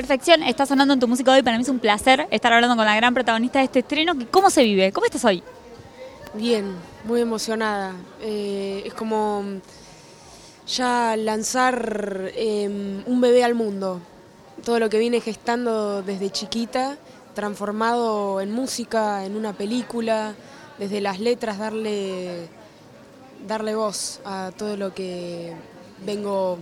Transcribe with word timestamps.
Perfección 0.00 0.42
está 0.44 0.64
sonando 0.64 0.94
en 0.94 1.00
tu 1.00 1.06
música 1.06 1.30
hoy. 1.30 1.42
Para 1.42 1.58
mí 1.58 1.62
es 1.62 1.68
un 1.68 1.78
placer 1.78 2.26
estar 2.30 2.50
hablando 2.54 2.74
con 2.74 2.86
la 2.86 2.96
gran 2.96 3.12
protagonista 3.12 3.58
de 3.58 3.66
este 3.66 3.80
estreno. 3.80 4.14
¿Cómo 4.30 4.48
se 4.48 4.64
vive? 4.64 4.92
¿Cómo 4.92 5.04
estás 5.04 5.26
hoy? 5.26 5.42
Bien, 6.32 6.74
muy 7.04 7.20
emocionada. 7.20 7.92
Eh, 8.22 8.82
es 8.86 8.94
como 8.94 9.44
ya 10.66 11.16
lanzar 11.18 12.30
em, 12.34 13.02
un 13.04 13.20
bebé 13.20 13.44
al 13.44 13.54
mundo. 13.54 14.00
Todo 14.64 14.78
lo 14.78 14.88
que 14.88 14.98
viene 14.98 15.20
gestando 15.20 16.00
desde 16.00 16.30
chiquita, 16.30 16.96
transformado 17.34 18.40
en 18.40 18.52
música, 18.52 19.26
en 19.26 19.36
una 19.36 19.52
película, 19.52 20.34
desde 20.78 21.02
las 21.02 21.20
letras 21.20 21.58
darle, 21.58 22.48
darle 23.46 23.74
voz 23.74 24.20
a 24.24 24.50
todo 24.56 24.78
lo 24.78 24.94
que 24.94 25.52
vengo 26.06 26.56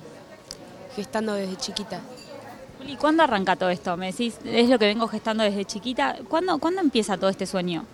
gestando 0.96 1.34
desde 1.34 1.54
chiquita. 1.54 2.00
¿Y 2.86 2.96
cuándo 2.96 3.22
arranca 3.22 3.56
todo 3.56 3.70
esto? 3.70 3.96
Me 3.96 4.12
decís, 4.12 4.38
es 4.44 4.68
lo 4.68 4.78
que 4.78 4.86
vengo 4.86 5.08
gestando 5.08 5.44
desde 5.44 5.64
chiquita. 5.64 6.16
¿Cuándo, 6.28 6.58
¿cuándo 6.58 6.80
empieza 6.80 7.16
todo 7.16 7.30
este 7.30 7.46
sueño? 7.46 7.84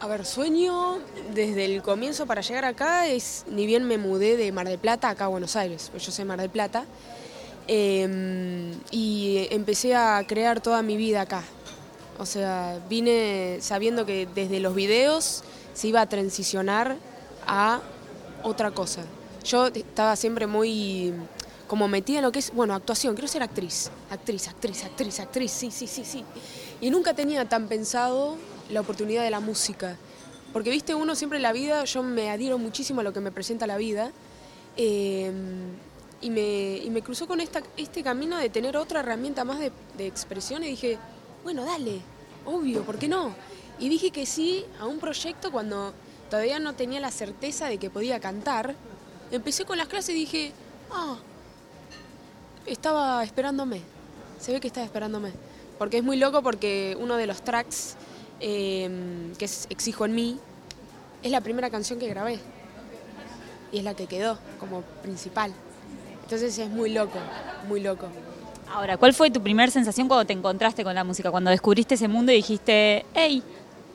A 0.00 0.06
ver, 0.06 0.24
sueño 0.24 0.98
desde 1.34 1.66
el 1.66 1.82
comienzo 1.82 2.24
para 2.24 2.40
llegar 2.40 2.64
acá 2.64 3.06
es, 3.06 3.44
ni 3.50 3.66
bien 3.66 3.84
me 3.84 3.98
mudé 3.98 4.38
de 4.38 4.50
Mar 4.50 4.66
del 4.66 4.78
Plata 4.78 5.10
acá 5.10 5.26
a 5.26 5.28
Buenos 5.28 5.56
Aires, 5.56 5.88
pues 5.90 6.06
yo 6.06 6.10
soy 6.10 6.24
Mar 6.24 6.40
del 6.40 6.48
Plata, 6.48 6.86
em, 7.66 8.72
y 8.90 9.46
empecé 9.50 9.94
a 9.94 10.24
crear 10.26 10.62
toda 10.62 10.80
mi 10.80 10.96
vida 10.96 11.20
acá. 11.20 11.42
O 12.18 12.24
sea, 12.24 12.80
vine 12.88 13.58
sabiendo 13.60 14.06
que 14.06 14.26
desde 14.34 14.58
los 14.60 14.74
videos 14.74 15.44
se 15.74 15.88
iba 15.88 16.00
a 16.00 16.06
transicionar 16.06 16.96
a 17.46 17.80
otra 18.42 18.70
cosa. 18.70 19.02
Yo 19.44 19.66
estaba 19.66 20.16
siempre 20.16 20.46
muy 20.46 21.12
como 21.70 21.86
metida 21.86 22.18
en 22.18 22.24
lo 22.24 22.32
que 22.32 22.40
es, 22.40 22.52
bueno, 22.52 22.74
actuación, 22.74 23.14
quiero 23.14 23.28
ser 23.28 23.44
actriz, 23.44 23.92
actriz, 24.10 24.48
actriz, 24.48 24.82
actriz, 24.82 25.20
actriz, 25.20 25.52
sí, 25.52 25.70
sí, 25.70 25.86
sí, 25.86 26.04
sí. 26.04 26.24
Y 26.80 26.90
nunca 26.90 27.14
tenía 27.14 27.48
tan 27.48 27.68
pensado 27.68 28.36
la 28.70 28.80
oportunidad 28.80 29.22
de 29.22 29.30
la 29.30 29.38
música. 29.38 29.96
Porque, 30.52 30.70
viste, 30.70 30.96
uno 30.96 31.14
siempre 31.14 31.36
en 31.36 31.44
la 31.44 31.52
vida, 31.52 31.84
yo 31.84 32.02
me 32.02 32.28
adhiero 32.28 32.58
muchísimo 32.58 33.02
a 33.02 33.04
lo 33.04 33.12
que 33.12 33.20
me 33.20 33.30
presenta 33.30 33.68
la 33.68 33.76
vida, 33.76 34.10
eh, 34.76 35.30
y, 36.20 36.30
me, 36.30 36.78
y 36.78 36.90
me 36.90 37.02
cruzó 37.02 37.28
con 37.28 37.40
esta, 37.40 37.62
este 37.76 38.02
camino 38.02 38.36
de 38.36 38.50
tener 38.50 38.76
otra 38.76 38.98
herramienta 38.98 39.44
más 39.44 39.60
de, 39.60 39.70
expresión 40.04 40.64
y 40.64 40.70
dije, 40.70 40.98
bueno, 41.44 41.64
dale, 41.64 42.00
obvio, 42.46 42.82
¿por 42.82 42.98
qué 42.98 43.06
no? 43.06 43.32
Y 43.78 43.88
dije 43.88 44.10
que 44.10 44.26
sí 44.26 44.64
a 44.80 44.86
un 44.88 44.98
proyecto 44.98 45.52
cuando 45.52 45.94
todavía 46.30 46.58
no 46.58 46.74
tenía 46.74 46.98
la 46.98 47.12
certeza 47.12 47.68
de 47.68 47.78
que 47.78 47.90
podía 47.90 48.18
cantar. 48.18 48.74
Empecé 49.30 49.64
con 49.64 49.78
las 49.78 49.86
clases 49.86 50.16
y 50.16 50.18
dije, 50.18 50.52
ah, 50.90 51.16
estaba 52.66 53.22
esperándome. 53.24 53.80
Se 54.40 54.52
ve 54.52 54.60
que 54.60 54.68
estaba 54.68 54.84
esperándome. 54.86 55.32
Porque 55.78 55.98
es 55.98 56.04
muy 56.04 56.16
loco 56.16 56.42
porque 56.42 56.96
uno 57.00 57.16
de 57.16 57.26
los 57.26 57.42
tracks 57.42 57.96
eh, 58.40 58.90
que 59.38 59.44
es 59.44 59.66
Exijo 59.70 60.04
en 60.04 60.14
mí 60.14 60.38
es 61.22 61.30
la 61.30 61.40
primera 61.40 61.70
canción 61.70 61.98
que 61.98 62.08
grabé. 62.08 62.38
Y 63.72 63.78
es 63.78 63.84
la 63.84 63.94
que 63.94 64.06
quedó 64.06 64.38
como 64.58 64.82
principal. 65.02 65.52
Entonces 66.22 66.58
es 66.58 66.68
muy 66.70 66.90
loco, 66.90 67.18
muy 67.68 67.80
loco. 67.80 68.06
Ahora, 68.72 68.96
¿cuál 68.96 69.14
fue 69.14 69.30
tu 69.30 69.42
primera 69.42 69.70
sensación 69.70 70.06
cuando 70.06 70.24
te 70.24 70.32
encontraste 70.32 70.84
con 70.84 70.94
la 70.94 71.02
música? 71.02 71.30
Cuando 71.30 71.50
descubriste 71.50 71.96
ese 71.96 72.08
mundo 72.08 72.30
y 72.30 72.36
dijiste, 72.36 73.04
hey, 73.14 73.42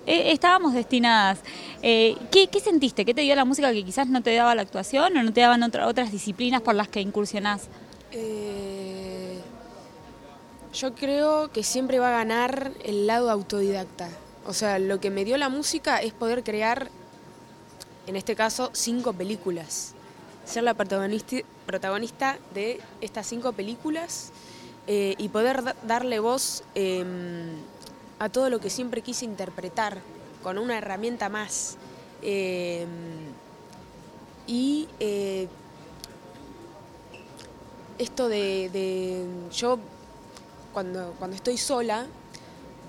eh, 0.05 0.31
estábamos 0.31 0.73
destinadas. 0.73 1.39
Eh, 1.81 2.15
¿qué, 2.31 2.47
¿qué, 2.47 2.59
sentiste? 2.59 3.05
¿Qué 3.05 3.13
te 3.13 3.21
dio 3.21 3.35
la 3.35 3.45
música 3.45 3.71
que 3.71 3.83
quizás 3.83 4.07
no 4.07 4.21
te 4.21 4.35
daba 4.35 4.53
la 4.53 4.63
actuación 4.63 5.15
o 5.15 5.23
no 5.23 5.33
te 5.33 5.41
daban 5.41 5.63
otra, 5.63 5.87
otras 5.87 6.11
disciplinas 6.11 6.61
por 6.61 6.75
las 6.75 6.89
que 6.89 6.99
incursionás? 6.99 7.69
Eh, 8.11 9.39
yo 10.73 10.93
creo 10.93 11.51
que 11.51 11.63
siempre 11.63 11.99
va 11.99 12.09
a 12.09 12.17
ganar 12.19 12.71
el 12.83 13.07
lado 13.07 13.29
autodidacta. 13.29 14.09
O 14.45 14.53
sea, 14.53 14.79
lo 14.79 14.99
que 14.99 15.09
me 15.09 15.25
dio 15.25 15.37
la 15.37 15.49
música 15.49 16.01
es 16.01 16.13
poder 16.13 16.43
crear, 16.43 16.89
en 18.07 18.15
este 18.15 18.35
caso, 18.35 18.69
cinco 18.73 19.13
películas. 19.13 19.93
Ser 20.45 20.63
la 20.63 20.73
protagonista, 20.75 22.37
de 22.53 22.79
estas 23.01 23.25
cinco 23.25 23.53
películas 23.53 24.31
eh, 24.85 25.15
y 25.17 25.29
poder 25.29 25.63
da 25.63 25.75
darle 25.83 26.19
voz 26.19 26.63
eh, 26.75 27.03
a 28.19 28.29
todo 28.29 28.49
lo 28.49 28.59
que 28.59 28.69
siempre 28.69 29.01
quise 29.01 29.25
interpretar 29.25 29.99
con 30.43 30.59
una 30.59 30.77
herramienta 30.77 31.29
más. 31.29 31.77
Eh, 32.21 32.85
y 34.47 34.87
eh, 34.99 35.47
esto 37.97 38.27
de, 38.29 38.69
de, 38.69 39.25
yo 39.53 39.79
cuando, 40.73 41.15
cuando 41.17 41.35
estoy 41.35 41.57
sola, 41.57 42.05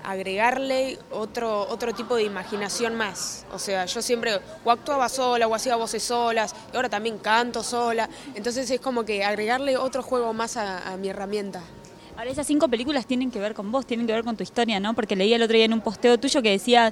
agregarle 0.03 0.97
otro, 1.11 1.67
otro 1.69 1.93
tipo 1.93 2.15
de 2.15 2.23
imaginación 2.23 2.95
más. 2.95 3.45
O 3.53 3.59
sea, 3.59 3.85
yo 3.85 4.01
siempre 4.01 4.39
o 4.63 4.71
actuaba 4.71 5.09
sola 5.09 5.47
o 5.47 5.55
hacía 5.55 5.75
voces 5.75 6.03
solas, 6.03 6.55
y 6.71 6.75
ahora 6.75 6.89
también 6.89 7.17
canto 7.17 7.63
sola. 7.63 8.09
Entonces 8.35 8.69
es 8.69 8.79
como 8.79 9.03
que 9.03 9.23
agregarle 9.23 9.77
otro 9.77 10.03
juego 10.03 10.33
más 10.33 10.57
a, 10.57 10.95
mi 10.97 11.09
herramienta. 11.09 11.61
Ahora, 12.17 12.31
esas 12.31 12.47
cinco 12.47 12.67
películas 12.67 13.05
tienen 13.05 13.29
que 13.29 13.39
ver 13.39 13.53
con 13.53 13.71
vos, 13.71 13.85
tienen 13.85 14.07
que 14.07 14.13
ver 14.13 14.23
con 14.23 14.35
tu 14.35 14.43
historia, 14.43 14.79
¿no? 14.79 14.93
Porque 14.93 15.15
leí 15.15 15.33
el 15.33 15.41
otro 15.43 15.55
día 15.55 15.65
en 15.65 15.73
un 15.73 15.81
posteo 15.81 16.17
tuyo 16.17 16.41
que 16.41 16.51
decía, 16.51 16.91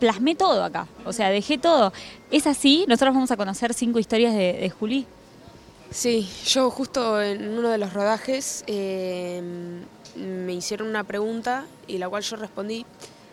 plasmé 0.00 0.34
todo 0.34 0.64
acá, 0.64 0.88
o 1.04 1.12
sea, 1.12 1.30
dejé 1.30 1.58
todo. 1.58 1.92
¿Es 2.30 2.46
así? 2.46 2.84
Nosotros 2.88 3.14
vamos 3.14 3.30
a 3.30 3.36
conocer 3.36 3.72
cinco 3.74 3.98
historias 3.98 4.34
de, 4.34 4.54
de 4.54 4.70
Juli. 4.70 5.06
Sí, 5.90 6.28
yo 6.46 6.70
justo 6.70 7.22
en 7.22 7.56
uno 7.56 7.68
de 7.68 7.78
los 7.78 7.92
rodajes 7.92 8.64
eh, 8.66 9.40
me 10.16 10.52
hicieron 10.52 10.88
una 10.88 11.04
pregunta 11.04 11.66
y 11.86 11.98
la 11.98 12.08
cual 12.08 12.22
yo 12.22 12.36
respondí, 12.36 12.84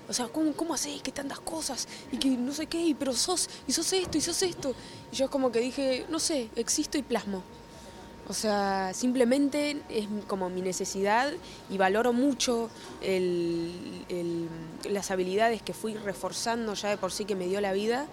o 0.08 0.14
sea, 0.14 0.28
¿cómo, 0.28 0.54
cómo 0.54 0.74
haces 0.74 1.02
que 1.02 1.12
tantas 1.12 1.40
cosas? 1.40 1.88
Y 2.12 2.18
que 2.18 2.30
no 2.30 2.54
sé 2.54 2.68
qué, 2.68 2.96
pero 2.98 3.14
sos, 3.14 3.50
y 3.68 3.72
sos 3.72 3.92
esto, 3.94 4.18
y 4.18 4.22
sos 4.22 4.42
esto. 4.44 4.76
Y 5.12 5.16
yo 5.16 5.30
como 5.30 5.52
que 5.52 5.60
dije, 5.60 6.06
no 6.10 6.20
sé, 6.20 6.50
existo 6.56 6.98
y 6.98 7.02
plasmo. 7.02 7.44
O 8.32 8.34
sea, 8.34 8.94
simplemente 8.94 9.82
es 9.90 10.08
como 10.26 10.50
mi 10.50 10.62
necesidad 10.62 11.34
y 11.70 11.78
valoro 11.78 12.14
mucho 12.14 12.70
las 14.90 15.12
habilidades 15.12 15.62
que 15.62 15.74
fui 15.74 15.96
reforzando 15.96 16.74
ya 16.74 16.92
de 16.92 16.96
por 16.96 17.12
sí 17.12 17.26
que 17.26 17.36
me 17.36 17.48
dio 17.48 17.60
la 17.60 17.74
vida 17.74 18.08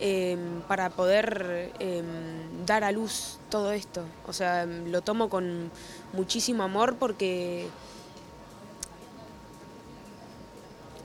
eh, 0.00 0.36
para 0.66 0.90
poder 0.90 1.70
eh, 1.78 2.02
dar 2.66 2.82
a 2.82 2.90
luz 2.90 3.38
todo 3.48 3.70
esto. 3.70 4.02
O 4.26 4.32
sea, 4.32 4.66
lo 4.66 5.02
tomo 5.02 5.30
con 5.30 5.70
muchísimo 6.14 6.64
amor 6.64 6.96
porque 6.96 7.68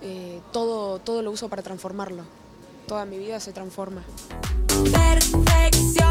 eh, 0.02 0.42
todo, 0.52 0.98
todo 0.98 1.22
lo 1.22 1.30
uso 1.30 1.50
para 1.50 1.62
transformarlo. 1.62 2.24
Toda 2.88 3.06
mi 3.06 3.20
vida 3.20 3.40
se 3.40 3.54
transforma. 3.54 4.02
Perfección. 4.92 6.05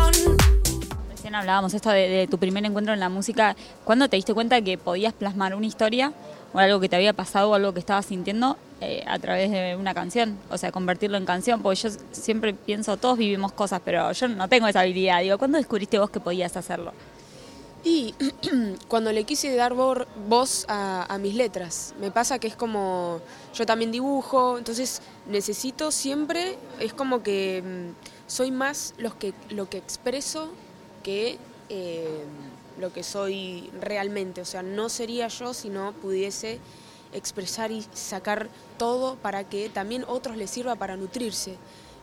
Hablábamos 1.34 1.74
esto 1.74 1.90
de, 1.90 2.08
de, 2.08 2.26
tu 2.26 2.38
primer 2.38 2.64
encuentro 2.64 2.94
en 2.94 3.00
la 3.00 3.08
música. 3.08 3.56
¿Cuándo 3.84 4.08
te 4.08 4.16
diste 4.16 4.34
cuenta 4.34 4.60
que 4.62 4.78
podías 4.78 5.12
plasmar 5.12 5.54
una 5.54 5.66
historia 5.66 6.12
o 6.52 6.58
algo 6.58 6.78
que 6.78 6.88
te 6.88 6.96
había 6.96 7.12
pasado 7.12 7.50
o 7.50 7.54
algo 7.54 7.74
que 7.74 7.80
estabas 7.80 8.06
sintiendo 8.06 8.56
eh, 8.80 9.02
a 9.06 9.18
través 9.18 9.50
de 9.50 9.76
una 9.76 9.94
canción? 9.94 10.38
O 10.50 10.58
sea, 10.58 10.70
convertirlo 10.70 11.16
en 11.16 11.24
canción. 11.24 11.60
Porque 11.60 11.80
yo 11.80 11.90
siempre 12.12 12.54
pienso, 12.54 12.96
todos 12.96 13.18
vivimos 13.18 13.52
cosas, 13.52 13.80
pero 13.84 14.12
yo 14.12 14.28
no 14.28 14.48
tengo 14.48 14.68
esa 14.68 14.80
habilidad. 14.80 15.22
Digo, 15.22 15.38
¿cuándo 15.38 15.58
descubriste 15.58 15.98
vos 15.98 16.10
que 16.10 16.20
podías 16.20 16.56
hacerlo? 16.56 16.92
Y 17.82 18.14
cuando 18.88 19.12
le 19.12 19.24
quise 19.24 19.54
dar 19.56 19.74
voz 19.74 20.64
a, 20.68 21.04
a, 21.12 21.18
mis 21.18 21.34
letras, 21.34 21.94
me 22.00 22.10
pasa 22.10 22.38
que 22.38 22.46
es 22.46 22.56
como, 22.56 23.20
yo 23.54 23.66
también 23.66 23.92
dibujo, 23.92 24.56
entonces 24.56 25.02
necesito 25.28 25.90
siempre, 25.90 26.56
es 26.80 26.94
como 26.94 27.22
que 27.22 27.62
mm, 27.62 28.30
soy 28.30 28.50
más 28.50 28.94
los 28.96 29.14
que, 29.14 29.34
lo 29.50 29.68
que 29.68 29.76
expreso 29.76 30.48
que 31.04 31.38
eh, 31.68 32.24
lo 32.80 32.92
que 32.92 33.04
soy 33.04 33.70
realmente, 33.80 34.40
o 34.40 34.44
sea, 34.44 34.64
no 34.64 34.88
sería 34.88 35.28
yo 35.28 35.54
si 35.54 35.68
no 35.68 35.92
pudiese 35.92 36.58
expresar 37.12 37.70
y 37.70 37.84
sacar 37.92 38.48
todo 38.76 39.14
para 39.14 39.44
que 39.44 39.68
también 39.68 40.04
otros 40.08 40.36
les 40.36 40.50
sirva 40.50 40.74
para 40.74 40.96
nutrirse. 40.96 41.56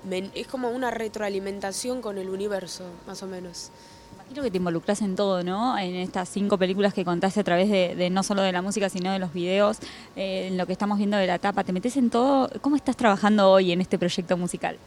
Me, 0.09 0.31
es 0.33 0.47
como 0.47 0.69
una 0.69 0.89
retroalimentación 0.89 2.01
con 2.01 2.17
el 2.17 2.29
universo, 2.29 2.85
más 3.05 3.21
o 3.21 3.27
menos. 3.27 3.71
Imagino 4.15 4.43
que 4.43 4.51
te 4.51 4.57
involucras 4.57 5.01
en 5.01 5.17
todo, 5.17 5.43
¿no? 5.43 5.77
En 5.77 5.95
estas 5.95 6.29
cinco 6.29 6.57
películas 6.57 6.93
que 6.93 7.03
contaste 7.03 7.41
a 7.41 7.43
través 7.43 7.69
de, 7.69 7.95
de 7.95 8.09
no 8.09 8.23
solo 8.23 8.41
de 8.41 8.53
la 8.53 8.61
música, 8.61 8.87
sino 8.87 9.11
de 9.11 9.19
los 9.19 9.33
videos, 9.33 9.79
eh, 10.15 10.47
en 10.47 10.57
lo 10.57 10.65
que 10.65 10.71
estamos 10.71 10.97
viendo 10.97 11.17
de 11.17 11.27
la 11.27 11.37
tapa. 11.37 11.65
¿Te 11.65 11.73
metes 11.73 11.97
en 11.97 12.09
todo? 12.09 12.49
¿Cómo 12.61 12.77
estás 12.77 12.95
trabajando 12.95 13.51
hoy 13.51 13.73
en 13.73 13.81
este 13.81 13.99
proyecto 13.99 14.37
musical? 14.37 14.77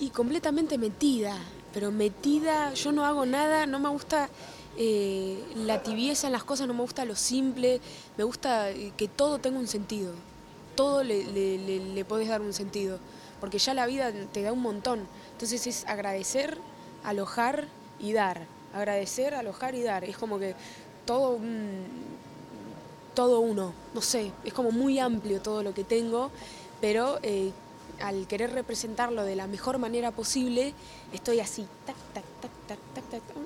Y 0.00 0.10
completamente 0.10 0.76
metida, 0.76 1.36
pero 1.72 1.90
metida, 1.90 2.74
yo 2.74 2.92
no 2.92 3.04
hago 3.04 3.26
nada, 3.26 3.66
no 3.66 3.78
me 3.78 3.88
gusta 3.88 4.28
eh, 4.76 5.42
la 5.56 5.82
tibieza 5.82 6.26
en 6.26 6.32
las 6.32 6.44
cosas, 6.44 6.66
no 6.66 6.74
me 6.74 6.82
gusta 6.82 7.04
lo 7.04 7.16
simple, 7.16 7.80
me 8.16 8.24
gusta 8.24 8.70
eh, 8.70 8.92
que 8.96 9.08
todo 9.08 9.38
tenga 9.38 9.58
un 9.58 9.68
sentido, 9.68 10.12
todo 10.74 11.02
le, 11.02 11.24
le, 11.24 12.04
podés 12.04 12.28
dar 12.28 12.40
un 12.40 12.52
sentido, 12.52 12.98
porque 13.40 13.58
ya 13.58 13.74
la 13.74 13.86
vida 13.86 14.12
te 14.32 14.42
da 14.42 14.52
un 14.52 14.62
montón, 14.62 15.06
entonces 15.32 15.66
es 15.66 15.86
agradecer, 15.86 16.58
alojar 17.04 17.66
y 17.98 18.12
dar 18.12 18.46
agradecer, 18.74 19.34
alojar 19.34 19.74
y 19.74 19.82
dar. 19.82 20.04
Es 20.04 20.16
como 20.16 20.38
que 20.38 20.54
todo 21.04 21.38
todo 23.14 23.40
uno, 23.40 23.72
no 23.92 24.00
sé, 24.00 24.30
es 24.44 24.52
como 24.52 24.70
muy 24.70 24.98
amplio 25.00 25.42
todo 25.42 25.64
lo 25.64 25.74
que 25.74 25.82
tengo, 25.82 26.30
pero 26.80 27.18
eh, 27.22 27.50
al 28.00 28.26
querer 28.26 28.52
representarlo 28.52 29.24
de 29.24 29.36
la 29.36 29.46
mejor 29.46 29.78
manera 29.78 30.10
posible, 30.10 30.74
estoy 31.12 31.40
así, 31.40 31.66
tac, 31.86 31.96
tac, 32.14 32.24
tac, 32.40 32.50
tac, 32.66 32.78
tac, 32.94 33.04
tac, 33.10 33.22
tac, 33.22 33.36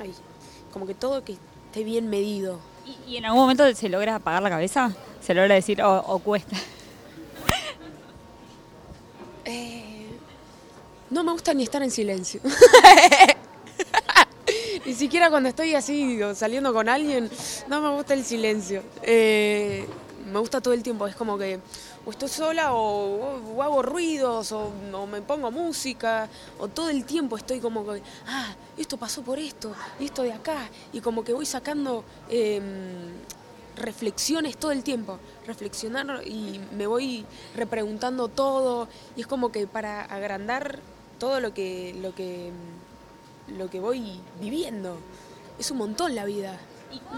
ahí, 0.00 0.14
como 0.72 0.86
que 0.86 0.94
todo 0.94 1.24
que 1.24 1.36
esté 1.66 1.84
bien 1.84 2.08
medido. 2.08 2.58
¿Y, 2.86 3.12
y 3.12 3.16
en 3.16 3.26
algún 3.26 3.42
momento 3.42 3.72
se 3.74 3.88
logra 3.88 4.16
apagar 4.16 4.42
la 4.42 4.50
cabeza? 4.50 4.92
¿Se 5.20 5.34
logra 5.34 5.54
decir 5.54 5.82
o, 5.82 5.98
o 5.98 6.18
cuesta? 6.18 6.56
Eh, 9.46 10.06
no 11.08 11.24
me 11.24 11.32
gusta 11.32 11.52
ni 11.54 11.64
estar 11.64 11.82
en 11.82 11.90
silencio. 11.90 12.40
Ni 14.86 14.94
siquiera 14.94 15.30
cuando 15.30 15.48
estoy 15.48 15.74
así 15.74 16.20
saliendo 16.34 16.72
con 16.72 16.88
alguien, 16.88 17.30
no 17.68 17.80
me 17.80 17.90
gusta 17.90 18.14
el 18.14 18.24
silencio. 18.24 18.82
Eh, 19.02 19.86
me 20.30 20.38
gusta 20.38 20.60
todo 20.60 20.74
el 20.74 20.82
tiempo, 20.82 21.06
es 21.06 21.16
como 21.16 21.36
que 21.36 21.60
o 22.04 22.10
estoy 22.10 22.28
sola 22.28 22.72
o, 22.72 23.62
hago 23.62 23.82
ruidos 23.82 24.52
o, 24.52 24.70
me 25.10 25.22
pongo 25.22 25.50
música 25.50 26.28
o 26.58 26.68
todo 26.68 26.90
el 26.90 27.04
tiempo 27.04 27.36
estoy 27.36 27.60
como 27.60 27.84
que, 27.84 28.02
ah, 28.26 28.54
esto 28.76 28.96
pasó 28.96 29.22
por 29.22 29.38
esto 29.38 29.74
y 29.98 30.06
esto 30.06 30.22
de 30.22 30.32
acá 30.32 30.68
y 30.92 31.00
como 31.00 31.24
que 31.24 31.32
voy 31.32 31.46
sacando 31.46 32.04
em, 32.28 32.62
reflexiones 33.76 34.56
todo 34.56 34.72
el 34.72 34.82
tiempo, 34.82 35.18
reflexionar 35.46 36.26
y 36.26 36.60
me 36.76 36.86
voy 36.86 37.24
repreguntando 37.56 38.28
todo 38.28 38.88
y 39.16 39.22
es 39.22 39.26
como 39.26 39.50
que 39.52 39.66
para 39.66 40.02
agrandar 40.02 40.78
todo 41.18 41.38
lo 41.40 41.54
que, 41.54 41.94
lo 42.00 42.14
que, 42.14 42.50
lo 43.56 43.70
que 43.70 43.78
voy 43.78 44.20
viviendo. 44.40 44.96
Es 45.58 45.70
un 45.70 45.78
montón 45.78 46.14
la 46.14 46.24
vida. 46.24 46.58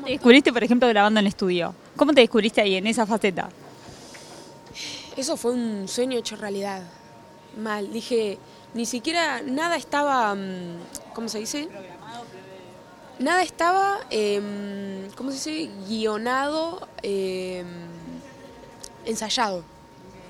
¿Y 0.06 0.11
descubriste, 0.11 0.53
por 0.53 0.65
ejemplo, 0.65 0.88
grabando 0.88 1.20
en 1.20 1.26
estudio? 1.26 1.75
¿Cómo 1.97 2.12
te 2.12 2.23
descubriste 2.23 2.61
ahí, 2.61 2.77
en 2.77 2.87
esa 2.87 3.06
faceta? 3.06 3.50
Eso 5.17 5.37
fue 5.37 5.53
un 5.53 5.89
sueño 5.89 6.19
hecho 6.19 6.37
realidad. 6.37 6.83
Mal. 7.56 7.93
Dije, 7.93 8.39
ni 8.75 8.87
siquiera 8.87 9.43
nada 9.43 9.77
estaba, 9.77 10.35
mm, 10.35 11.12
¿cómo 11.15 11.29
se 11.29 11.39
dice? 11.39 11.69
Nada 13.19 13.43
estaba, 13.43 14.00
em, 14.11 15.11
¿cómo 15.15 15.31
se 15.31 15.50
dice? 15.50 15.71
Guionado, 15.87 16.89
em, 17.03 17.67
ensayado. 19.05 19.62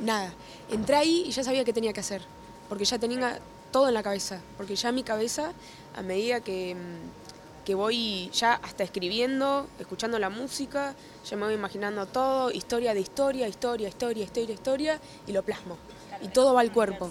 Nada. 0.00 0.32
Entré 0.68 0.96
ahí 0.96 1.24
y 1.26 1.30
ya 1.30 1.44
sabía 1.44 1.64
qué 1.64 1.72
tenía 1.72 1.92
que 1.92 2.00
hacer. 2.00 2.22
Porque 2.68 2.84
ya 2.84 2.98
tenía 2.98 3.38
todo 3.70 3.88
en 3.88 3.94
la 3.94 4.02
cabeza. 4.02 4.40
Porque 4.56 4.74
ya 4.74 4.90
mi 4.90 5.04
cabeza, 5.04 5.52
a 5.94 6.02
medida 6.02 6.40
que, 6.40 6.74
mm, 6.74 7.21
que 7.64 7.74
voy 7.74 8.30
ya 8.32 8.54
hasta 8.54 8.82
escribiendo, 8.84 9.66
escuchando 9.78 10.18
la 10.18 10.30
música, 10.30 10.94
ya 11.28 11.36
me 11.36 11.44
voy 11.44 11.54
imaginando 11.54 12.06
todo, 12.06 12.50
historia 12.50 12.94
de 12.94 13.00
historia, 13.00 13.46
historia, 13.48 13.88
historia, 13.88 14.24
historia, 14.24 14.54
historia, 14.54 15.00
y 15.26 15.32
lo 15.32 15.42
plasmo. 15.42 15.76
Y 16.22 16.28
todo 16.28 16.54
va 16.54 16.60
al 16.60 16.72
cuerpo. 16.72 17.10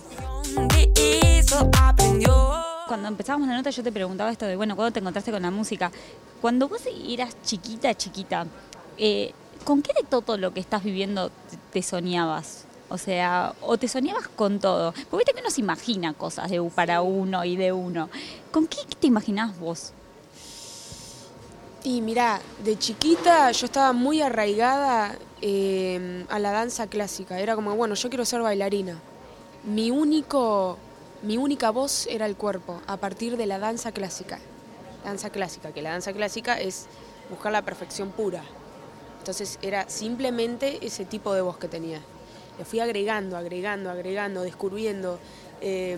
Cuando 2.87 3.07
empezábamos 3.07 3.47
la 3.47 3.55
nota 3.55 3.69
yo 3.69 3.83
te 3.83 3.91
preguntaba 3.91 4.31
esto 4.31 4.45
de, 4.45 4.55
bueno, 4.55 4.75
¿cuándo 4.75 4.91
te 4.91 4.99
encontraste 4.99 5.31
con 5.31 5.41
la 5.41 5.51
música? 5.51 5.91
Cuando 6.41 6.67
vos 6.67 6.81
eras 7.07 7.35
chiquita, 7.43 7.93
chiquita, 7.95 8.45
eh, 8.97 9.33
¿con 9.63 9.81
qué 9.81 9.93
de 9.93 10.03
todo 10.07 10.37
lo 10.37 10.53
que 10.53 10.59
estás 10.59 10.83
viviendo 10.83 11.31
te- 11.71 11.81
soñabas? 11.81 12.65
O 12.89 12.97
sea, 12.97 13.53
o 13.61 13.77
te 13.77 13.87
soñabas 13.87 14.27
con 14.27 14.59
todo. 14.59 14.91
Porque 15.09 15.17
viste 15.23 15.33
que 15.33 15.39
uno 15.39 15.49
se 15.49 15.61
imagina 15.61 16.13
cosas 16.13 16.49
de 16.51 16.61
para 16.75 17.01
uno 17.01 17.45
y 17.45 17.55
de 17.55 17.71
uno. 17.71 18.09
¿Con 18.51 18.67
qué 18.67 18.77
te 18.99 19.07
imaginabas 19.07 19.57
vos? 19.57 19.93
Y 21.83 22.01
mirá, 22.01 22.39
de 22.63 22.77
chiquita 22.77 23.51
yo 23.51 23.65
estaba 23.65 23.91
muy 23.91 24.21
arraigada 24.21 25.17
eh, 25.41 26.25
a 26.29 26.37
la 26.37 26.51
danza 26.51 26.85
clásica. 26.85 27.39
Era 27.39 27.55
como, 27.55 27.75
bueno, 27.75 27.95
yo 27.95 28.09
quiero 28.09 28.23
ser 28.23 28.41
bailarina. 28.41 28.99
Mi 29.63 29.89
único, 29.89 30.77
mi 31.23 31.37
única 31.37 31.71
voz 31.71 32.05
era 32.05 32.27
el 32.27 32.35
cuerpo, 32.35 32.79
a 32.85 32.97
partir 32.97 33.35
de 33.35 33.47
la 33.47 33.57
danza 33.57 33.91
clásica. 33.91 34.39
Danza 35.03 35.31
clásica, 35.31 35.71
que 35.71 35.81
la 35.81 35.89
danza 35.89 36.13
clásica 36.13 36.59
es 36.59 36.85
buscar 37.31 37.51
la 37.51 37.63
perfección 37.63 38.11
pura. 38.11 38.43
Entonces 39.17 39.57
era 39.63 39.89
simplemente 39.89 40.85
ese 40.85 41.05
tipo 41.05 41.33
de 41.33 41.41
voz 41.41 41.57
que 41.57 41.67
tenía. 41.67 41.99
Le 42.59 42.65
fui 42.65 42.79
agregando, 42.79 43.37
agregando, 43.37 43.89
agregando, 43.89 44.43
descubriendo, 44.43 45.17
eh, 45.61 45.97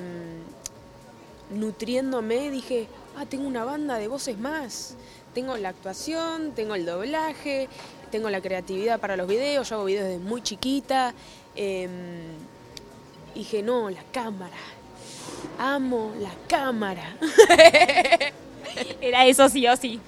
nutriéndome, 1.50 2.52
dije, 2.52 2.88
ah, 3.18 3.26
tengo 3.26 3.48
una 3.48 3.66
banda 3.66 3.98
de 3.98 4.08
voces 4.08 4.38
más. 4.40 4.96
Tengo 5.34 5.58
la 5.58 5.70
actuación, 5.70 6.52
tengo 6.52 6.76
el 6.76 6.86
doblaje, 6.86 7.68
tengo 8.12 8.30
la 8.30 8.42
creatividad 8.42 9.00
para 9.00 9.18
los 9.18 9.28
videos, 9.28 9.68
yo 9.70 9.76
hago 9.76 9.86
videos 9.86 10.06
desde 10.06 10.20
muy 10.20 10.42
chiquita. 10.44 11.14
eh, 11.56 11.88
dije, 13.34 13.64
no, 13.64 13.90
la 13.90 14.04
cámara. 14.12 14.58
Amo 15.58 16.14
la 16.20 16.32
cámara. 16.48 17.18
Era 19.02 19.26
eso 19.26 19.50
sí 19.50 19.68
o 19.68 19.76
sí. 19.76 20.00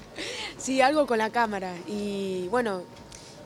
Sí, 0.57 0.81
algo 0.81 1.05
con 1.07 1.17
la 1.17 1.29
cámara. 1.29 1.73
Y 1.87 2.47
bueno, 2.49 2.81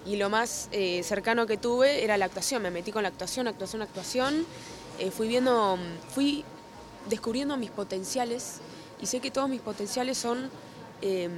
y 0.06 0.16
lo 0.16 0.30
más 0.30 0.70
eh, 0.72 1.02
cercano 1.04 1.46
que 1.46 1.58
tuve 1.58 2.04
era 2.04 2.18
la 2.18 2.26
actuación. 2.26 2.62
Me 2.62 2.72
metí 2.72 2.92
con 2.92 3.04
la 3.04 3.10
actuación, 3.10 3.48
actuación, 3.48 3.82
actuación. 3.82 4.46
Eh, 5.00 5.12
fui 5.12 5.28
viendo, 5.28 5.78
fui 6.14 6.44
descubriendo 7.10 7.58
mis 7.58 7.72
potenciales 7.72 8.60
y 9.02 9.06
sé 9.06 9.20
que 9.20 9.32
todos 9.32 9.50
mis 9.50 9.62
potenciales 9.62 10.18
son 10.18 10.50
eh, 11.02 11.30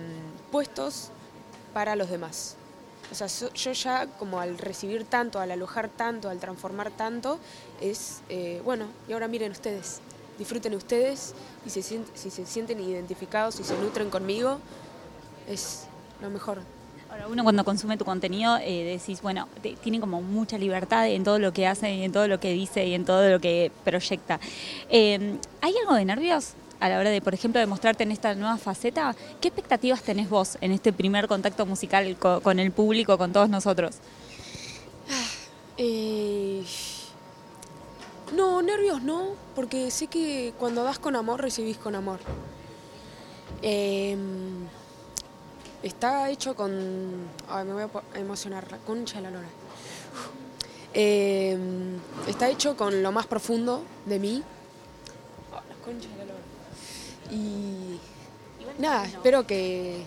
puestos 0.52 1.10
para 1.74 1.96
los 1.96 2.10
demás. 2.10 2.56
O 3.12 3.16
sea, 3.16 3.28
yo 3.28 3.72
ya 3.74 4.08
como 4.20 4.40
al 4.40 4.58
recibir 4.58 5.04
tanto, 5.06 5.40
al 5.40 5.52
alojar 5.52 5.90
tanto, 5.90 6.30
al 6.30 6.40
transformar 6.40 6.92
tanto, 6.92 7.40
es, 7.82 8.22
eh, 8.30 8.62
bueno, 8.64 8.86
y 9.10 9.14
ahora 9.14 9.28
miren 9.28 9.52
ustedes, 9.52 10.00
disfruten 10.38 10.74
ustedes 10.76 11.34
y 11.66 11.70
se 11.70 11.82
sient- 11.82 12.06
si 12.14 12.30
se 12.30 12.46
sienten 12.46 12.80
identificados 12.80 13.60
y 13.60 13.64
se 13.66 13.78
nutren 13.78 14.10
conmigo, 14.10 14.60
es 15.48 15.84
lo 16.22 16.30
mejor. 16.30 16.60
Ahora, 17.10 17.28
uno 17.28 17.44
cuando 17.44 17.66
consume 17.66 17.98
tu 17.98 18.06
contenido 18.06 18.56
eh, 18.62 18.98
decís, 18.98 19.22
bueno, 19.22 19.50
te- 19.62 19.76
tiene 19.76 20.00
como 20.00 20.22
mucha 20.22 20.58
libertad 20.58 21.10
en 21.10 21.26
todo 21.26 21.40
lo 21.40 21.52
que 21.52 21.68
hace 21.68 21.94
y 21.94 22.04
en 22.04 22.14
todo 22.14 22.30
lo 22.30 22.40
que 22.40 22.54
dice 22.54 22.86
y 22.86 22.94
en 22.94 23.04
todo 23.04 23.30
lo 23.30 23.42
que 23.42 23.70
proyecta. 23.84 24.40
Eh, 24.90 25.36
¿Hay 25.60 25.74
algo 25.82 25.96
de 25.96 26.06
nervios 26.06 26.54
a 26.82 26.90
la 26.90 26.98
hora 27.00 27.12
de, 27.12 27.22
por 27.22 27.34
ejemplo, 27.34 27.60
de 27.62 27.68
mostrarte 27.68 28.04
en 28.04 28.12
esta 28.12 28.34
nueva 28.36 28.58
faceta? 28.58 29.16
¿Qué 29.40 29.48
expectativas 29.48 30.02
tenés 30.02 30.30
vos 30.30 30.58
en 30.62 30.72
este 30.72 30.92
primer 30.92 31.28
contacto 31.28 31.66
musical 31.66 32.18
co- 32.18 32.42
con, 32.42 32.60
el 32.60 32.72
público, 32.72 33.18
con 33.18 33.32
todos 33.32 33.50
nosotros? 33.50 33.98
Eh, 35.78 36.64
no, 38.36 38.62
nervios 38.64 39.02
no, 39.04 39.30
porque 39.56 39.92
sé 39.92 40.08
que 40.08 40.54
cuando 40.60 40.84
das 40.84 40.98
con 41.00 41.16
amor 41.16 41.40
recibís 41.42 41.78
con 41.78 41.96
amor. 41.96 42.20
Eh, 43.62 44.18
está 45.84 46.30
hecho 46.32 46.56
con... 46.56 46.72
Ay, 47.48 47.66
me 47.66 47.74
voy 47.74 47.84
a 47.84 48.20
emocionar, 48.20 48.72
la 48.72 48.78
concha 48.78 49.18
de 49.18 49.22
la 49.22 49.32
lora. 49.32 49.48
Eh, 50.94 51.58
está 52.28 52.50
hecho 52.50 52.76
con 52.76 53.04
lo 53.04 53.12
más 53.12 53.28
profundo 53.28 53.84
de 54.08 54.18
mí. 54.20 54.44
Ah, 55.54 55.62
la 55.70 55.76
de 55.94 56.18
la 56.18 56.26
lora. 56.26 56.41
Y 57.32 57.98
nada, 58.80 59.06
espero 59.06 59.48
que, 59.48 60.04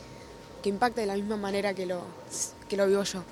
que 0.63 0.69
impacte 0.69 1.01
de 1.01 1.07
la 1.07 1.15
misma 1.15 1.37
manera 1.37 1.75
que 1.75 1.87
lo, 1.87 2.03
que 2.69 2.77
lo 2.77 2.87
vivo 2.87 3.03
yo. 3.03 3.23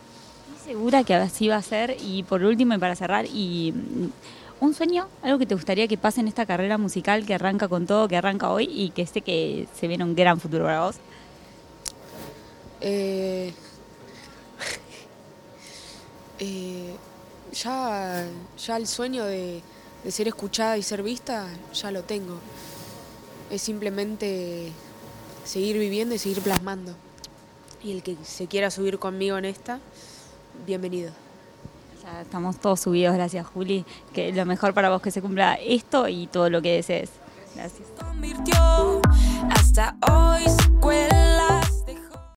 Estoy 0.57 0.75
segura 0.75 1.05
que 1.05 1.15
así 1.15 1.49
va 1.49 1.57
a 1.57 1.63
ser. 1.63 1.97
Y 2.01 2.23
por 2.23 2.43
último, 2.43 2.75
y 2.75 2.79
para 2.79 2.97
cerrar, 2.97 3.27
y 3.27 3.73
mm, 3.73 4.65
un 4.65 4.75
sueño, 4.75 5.09
algo 5.23 5.39
que 5.39 5.47
te 5.47 5.55
gustaría 5.55 5.87
que 5.89 5.99
pase 5.99 6.21
en 6.21 6.29
esta 6.29 6.47
carrera 6.47 6.79
musical 6.79 7.27
que 7.27 7.35
arranca 7.35 7.69
con 7.69 7.87
todo, 7.87 8.09
que 8.09 8.17
arranca 8.17 8.51
hoy 8.51 8.69
y 8.71 8.91
que 8.91 9.07
sé 9.07 9.21
que 9.21 9.69
se 9.79 9.89
viene 9.89 10.05
un 10.05 10.15
gran 10.15 10.41
futuro 10.41 10.65
para 10.65 10.87
vos. 10.87 10.97
Eh, 12.81 13.53
eh, 16.39 16.95
ya, 17.53 18.25
ya 18.57 18.77
el 18.77 18.87
sueño 18.87 19.25
de, 19.25 19.61
de 20.03 20.11
ser 20.11 20.29
escuchada 20.29 20.79
y 20.79 20.83
ser 20.83 21.03
vista, 21.03 21.47
ya 21.75 21.91
lo 21.91 22.03
tengo. 22.03 22.39
Es 23.53 23.61
simplemente 23.61 24.73
seguir 25.45 25.77
viviendo 25.79 26.15
y 26.15 26.19
seguir 26.19 26.41
plasmando. 26.41 26.95
Y 27.85 27.93
el 27.93 28.03
que 28.03 28.17
se 28.23 28.47
quiera 28.47 28.71
subir 28.71 28.99
conmigo 28.99 29.37
en 29.37 29.45
esta, 29.45 29.79
bienvenido. 30.67 31.13
Ya 32.03 32.23
estamos 32.23 32.59
todos 32.59 32.81
subidos, 32.81 33.15
gracias 33.15 33.47
Juli. 33.47 33.85
Que 34.15 34.33
lo 34.33 34.47
mejor 34.47 34.73
para 34.73 34.89
vos 34.89 35.03
que 35.03 35.11
se 35.11 35.21
cumpla 35.21 35.57
esto 35.57 36.09
y 36.09 36.29
todo 36.29 36.49
lo 36.49 36.63
que 36.63 36.77
desees. 36.77 37.11
Gracias. 37.55 37.87
convirtió 38.01 39.03
hasta 39.51 39.97
hoy 40.11 40.45
se 40.49 40.71
cuela 40.81 41.32